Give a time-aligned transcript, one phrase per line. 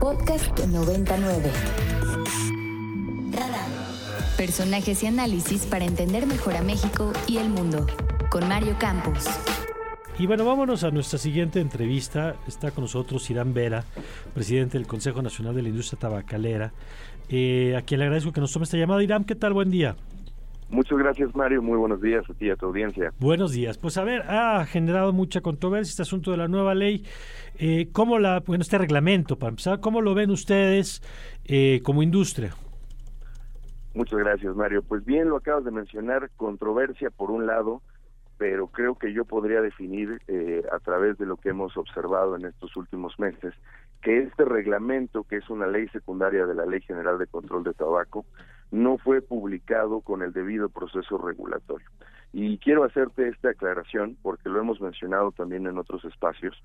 [0.00, 1.50] Podcast 99.
[4.38, 7.86] Personajes y análisis para entender mejor a México y el mundo.
[8.30, 9.26] Con Mario Campos.
[10.18, 12.36] Y bueno, vámonos a nuestra siguiente entrevista.
[12.48, 13.84] Está con nosotros Irán Vera,
[14.32, 16.72] presidente del Consejo Nacional de la Industria Tabacalera,
[17.28, 19.02] eh, a quien le agradezco que nos tome esta llamada.
[19.02, 19.52] Irán, ¿qué tal?
[19.52, 19.96] Buen día.
[20.70, 21.62] Muchas gracias, Mario.
[21.62, 23.12] Muy buenos días a ti y a tu audiencia.
[23.18, 23.76] Buenos días.
[23.76, 27.04] Pues a ver, ha generado mucha controversia este asunto de la nueva ley.
[27.58, 31.02] Eh, ¿Cómo la, bueno, este reglamento, para empezar, cómo lo ven ustedes
[31.44, 32.54] eh, como industria?
[33.94, 34.82] Muchas gracias, Mario.
[34.82, 37.82] Pues bien, lo acabas de mencionar, controversia por un lado,
[38.38, 42.44] pero creo que yo podría definir eh, a través de lo que hemos observado en
[42.44, 43.54] estos últimos meses,
[44.02, 47.74] que este reglamento, que es una ley secundaria de la Ley General de Control de
[47.74, 48.24] Tabaco,
[48.70, 51.88] no fue publicado con el debido proceso regulatorio.
[52.32, 56.56] Y quiero hacerte esta aclaración porque lo hemos mencionado también en otros espacios.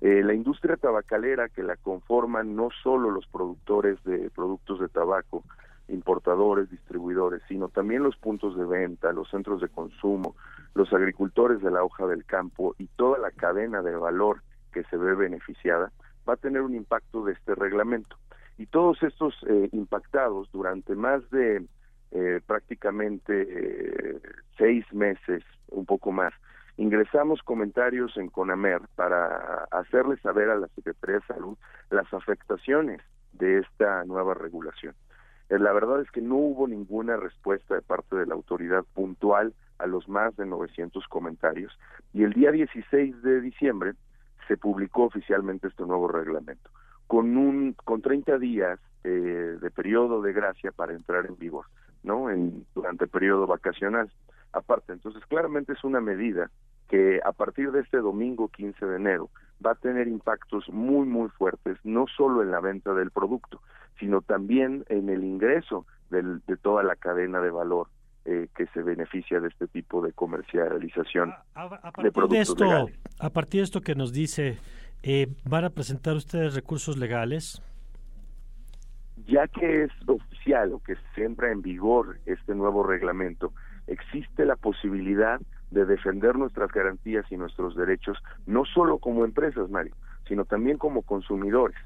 [0.00, 5.42] Eh, la industria tabacalera que la conforman no solo los productores de productos de tabaco,
[5.88, 10.34] importadores, distribuidores, sino también los puntos de venta, los centros de consumo,
[10.74, 14.96] los agricultores de la hoja del campo y toda la cadena de valor que se
[14.96, 15.92] ve beneficiada,
[16.28, 18.16] va a tener un impacto de este reglamento.
[18.56, 21.66] Y todos estos eh, impactados durante más de
[22.12, 24.20] eh, prácticamente eh,
[24.56, 26.32] seis meses, un poco más,
[26.76, 31.58] ingresamos comentarios en CONAMER para hacerle saber a la Secretaría de Salud
[31.90, 33.00] las afectaciones
[33.32, 34.94] de esta nueva regulación.
[35.48, 39.86] La verdad es que no hubo ninguna respuesta de parte de la autoridad puntual a
[39.86, 41.76] los más de 900 comentarios
[42.12, 43.92] y el día 16 de diciembre
[44.48, 46.70] se publicó oficialmente este nuevo reglamento
[47.06, 49.08] con un con 30 días eh,
[49.60, 51.66] de periodo de gracia para entrar en vigor,
[52.02, 52.30] ¿no?
[52.30, 54.10] En durante el periodo vacacional.
[54.52, 56.50] Aparte, entonces claramente es una medida
[56.88, 59.30] que a partir de este domingo 15 de enero
[59.64, 63.60] va a tener impactos muy muy fuertes no solo en la venta del producto,
[63.98, 67.88] sino también en el ingreso del, de toda la cadena de valor
[68.26, 71.68] eh, que se beneficia de este tipo de comercialización a,
[72.02, 72.88] de productos esto,
[73.18, 74.58] A partir de esto que nos dice
[75.06, 77.62] eh, ¿Van a presentar ustedes recursos legales?
[79.26, 83.52] Ya que es oficial o que se entra en vigor este nuevo reglamento,
[83.86, 88.16] existe la posibilidad de defender nuestras garantías y nuestros derechos,
[88.46, 89.94] no solo como empresas, Mario,
[90.26, 91.76] sino también como consumidores,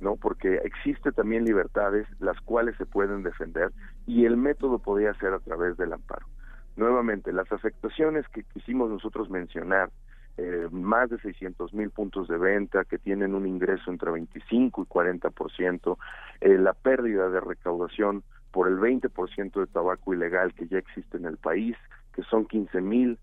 [0.00, 0.14] ¿no?
[0.14, 3.72] Porque existe también libertades las cuales se pueden defender
[4.06, 6.26] y el método podría ser a través del amparo.
[6.76, 9.90] Nuevamente, las afectaciones que quisimos nosotros mencionar
[10.38, 14.86] eh, más de 600 mil puntos de venta que tienen un ingreso entre 25 y
[14.86, 15.98] 40 por ciento,
[16.40, 18.22] eh, la pérdida de recaudación
[18.52, 21.76] por el 20 por ciento de tabaco ilegal que ya existe en el país,
[22.14, 23.18] que son 15 mil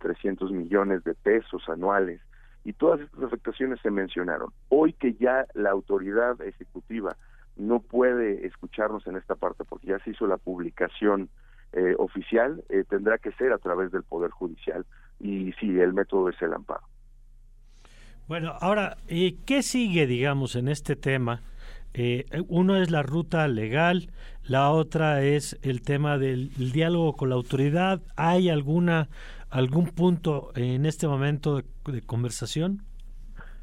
[0.00, 2.20] 300 eh, millones de pesos anuales,
[2.64, 4.50] y todas estas afectaciones se mencionaron.
[4.68, 7.16] Hoy que ya la autoridad ejecutiva
[7.56, 11.28] no puede escucharnos en esta parte porque ya se hizo la publicación
[11.72, 14.84] eh, oficial, eh, tendrá que ser a través del Poder Judicial
[15.26, 16.82] y sí, el método es el amparo.
[18.28, 21.42] Bueno, ahora, ¿y ¿qué sigue, digamos, en este tema?
[21.94, 24.10] Eh, uno es la ruta legal,
[24.42, 28.02] la otra es el tema del diálogo con la autoridad.
[28.16, 29.08] ¿Hay alguna
[29.50, 32.82] algún punto en este momento de, conversación?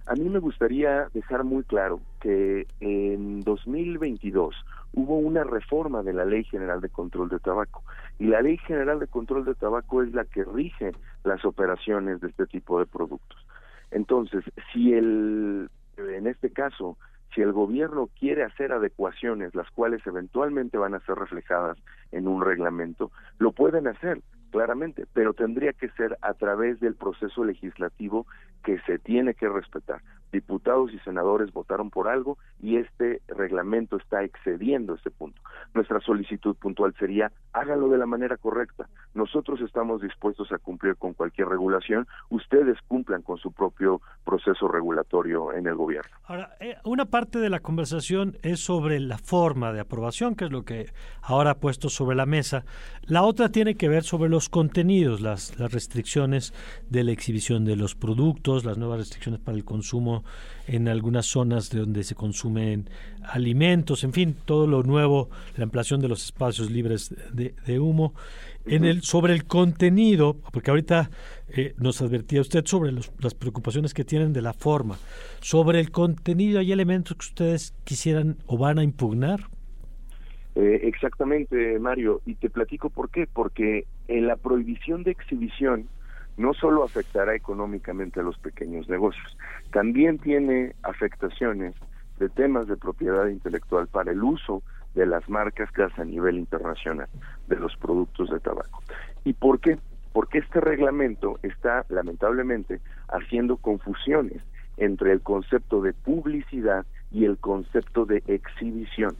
[0.07, 4.55] A mí me gustaría dejar muy claro que en 2022
[4.93, 7.83] hubo una reforma de la Ley General de Control de Tabaco
[8.17, 10.93] y la Ley General de Control de Tabaco es la que rige
[11.25, 13.45] las operaciones de este tipo de productos.
[13.91, 16.97] Entonces, si el, en este caso,
[17.35, 21.77] si el gobierno quiere hacer adecuaciones, las cuales eventualmente van a ser reflejadas
[22.13, 27.43] en un reglamento, lo pueden hacer claramente, pero tendría que ser a través del proceso
[27.43, 28.27] legislativo
[28.63, 29.99] que se tiene que respetar.
[30.33, 35.39] Diputados y senadores votaron por algo y este reglamento está excediendo ese punto.
[35.75, 38.89] Nuestra solicitud puntual sería hágalo de la manera correcta.
[39.13, 45.53] Nosotros estamos dispuestos a cumplir con cualquier regulación, ustedes cumplan con su propio proceso regulatorio
[45.53, 46.09] en el gobierno.
[46.25, 50.51] Ahora, eh, una parte de la conversación es sobre la forma de aprobación, que es
[50.51, 50.87] lo que
[51.21, 52.65] ahora ha puesto sobre la mesa.
[53.03, 56.55] La otra tiene que ver sobre los contenidos, las, las restricciones
[56.89, 60.22] de la exhibición de los productos, las nuevas restricciones para el consumo
[60.67, 62.89] en algunas zonas de donde se consumen
[63.23, 68.13] alimentos, en fin, todo lo nuevo, la ampliación de los espacios libres de, humo.
[68.65, 71.09] En el, sobre el contenido, porque ahorita
[71.49, 74.97] eh, nos advertía usted sobre las preocupaciones que tienen de la forma.
[75.41, 79.41] Sobre el contenido, ¿hay elementos que ustedes quisieran o van a impugnar?
[80.55, 85.87] Eh, exactamente, Mario, y te platico por qué, porque en la prohibición de exhibición
[86.37, 89.37] no solo afectará económicamente a los pequeños negocios,
[89.71, 91.75] también tiene afectaciones
[92.19, 94.63] de temas de propiedad intelectual para el uso
[94.95, 97.07] de las marcas a nivel internacional
[97.47, 98.83] de los productos de tabaco.
[99.23, 99.77] ¿Y por qué?
[100.11, 104.41] Porque este reglamento está lamentablemente haciendo confusiones
[104.77, 109.15] entre el concepto de publicidad y el concepto de exhibición.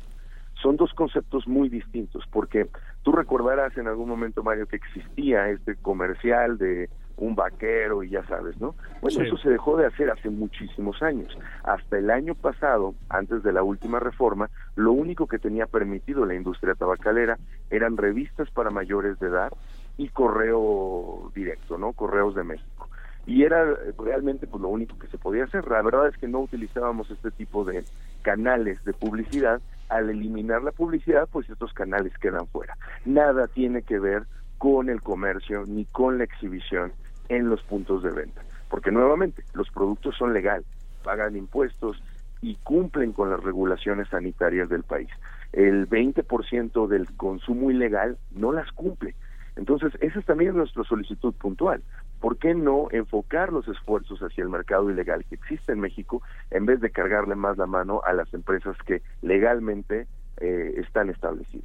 [0.62, 2.68] Son dos conceptos muy distintos, porque
[3.02, 8.24] tú recordarás en algún momento, Mario, que existía este comercial de un vaquero y ya
[8.26, 8.76] sabes, ¿no?
[9.02, 11.38] Bueno, eso se dejó de hacer hace muchísimos años.
[11.64, 16.36] Hasta el año pasado, antes de la última reforma, lo único que tenía permitido la
[16.36, 17.38] industria tabacalera
[17.70, 19.52] eran revistas para mayores de edad
[19.98, 21.94] y correo directo, ¿no?
[21.94, 22.90] Correos de México.
[23.26, 23.64] Y era
[23.98, 25.68] realmente pues lo único que se podía hacer.
[25.70, 27.86] La verdad es que no utilizábamos este tipo de
[28.22, 29.62] canales de publicidad.
[29.90, 32.76] Al eliminar la publicidad, pues estos canales quedan fuera.
[33.06, 34.24] Nada tiene que ver
[34.58, 36.94] con el comercio ni con la exhibición
[37.30, 38.42] en los puntos de venta.
[38.70, 40.66] Porque nuevamente, los productos son legales,
[41.04, 42.02] pagan impuestos
[42.42, 45.10] y cumplen con las regulaciones sanitarias del país.
[45.52, 49.16] El 20% del consumo ilegal no las cumple.
[49.56, 51.84] Entonces, esa es también nuestra solicitud puntual.
[52.20, 56.22] ¿Por qué no enfocar los esfuerzos hacia el mercado ilegal que existe en México
[56.52, 60.08] en vez de cargarle más la mano a las empresas que legalmente
[60.44, 61.64] eh, están establecidas.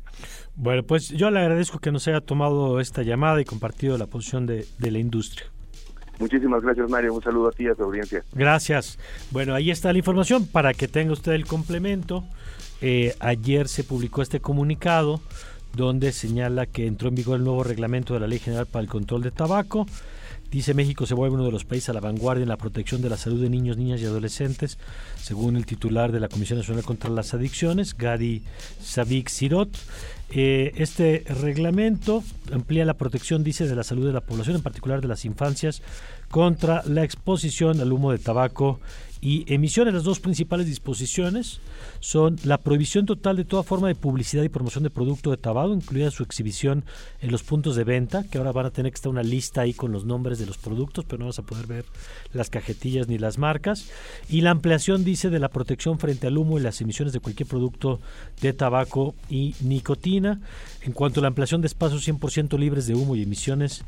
[0.54, 4.46] Bueno, pues yo le agradezco que nos haya tomado esta llamada y compartido la posición
[4.46, 5.46] de, la industria.
[6.20, 7.12] Muchísimas gracias, Mario.
[7.12, 8.22] Un saludo a ti y a tu audiencia.
[8.32, 8.98] Gracias.
[9.32, 12.22] Bueno, ahí está la información para que tenga usted el complemento.
[12.80, 15.20] Eh, ayer se publicó este comunicado
[15.74, 18.88] donde señala que entró en vigor el nuevo reglamento de la Ley General para el
[18.88, 19.86] Control de Tabaco
[20.50, 23.10] Dice México se vuelve uno de los países a la vanguardia en la protección de
[23.10, 24.78] la salud de niños, niñas y adolescentes,
[25.20, 28.42] según el titular de la Comisión Nacional contra las Adicciones, Gadi
[28.80, 29.68] Savik Sirot.
[30.30, 32.22] Eh, este reglamento
[32.52, 35.82] amplía la protección, dice, de la salud de la población, en particular de las infancias,
[36.30, 38.80] contra la exposición al humo de tabaco
[39.20, 39.94] y emisiones.
[39.94, 41.60] Las dos principales disposiciones
[42.00, 45.72] son la prohibición total de toda forma de publicidad y promoción de producto de tabaco,
[45.72, 46.84] incluida su exhibición
[47.20, 49.74] en los puntos de venta, que ahora van a tener que estar una lista ahí
[49.74, 51.84] con los nombres de los productos, pero no vas a poder ver
[52.32, 53.90] las cajetillas ni las marcas.
[54.28, 57.48] Y la ampliación, dice, de la protección frente al humo y las emisiones de cualquier
[57.48, 58.00] producto
[58.40, 60.40] de tabaco y nicotina.
[60.82, 63.84] En cuanto a la ampliación de espacios 100% libres de humo y emisiones,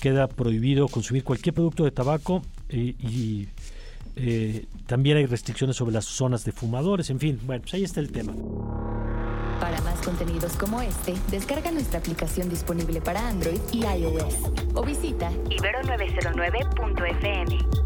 [0.00, 3.46] queda prohibido consumir cualquier producto de tabaco eh, y
[4.16, 8.00] eh, también hay restricciones sobre las zonas de fumadores, en fin, bueno, pues ahí está
[8.00, 8.32] el tema.
[9.60, 14.34] Para más contenidos como este, descarga nuestra aplicación disponible para Android y iOS
[14.74, 17.81] o visita ibero909.fm.